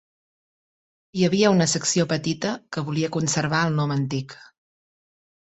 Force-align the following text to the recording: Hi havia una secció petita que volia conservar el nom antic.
Hi 1.19 1.25
havia 1.27 1.51
una 1.55 1.67
secció 1.73 2.07
petita 2.15 2.55
que 2.77 2.85
volia 2.89 3.11
conservar 3.19 3.61
el 3.69 3.79
nom 3.83 3.95
antic. 3.99 4.35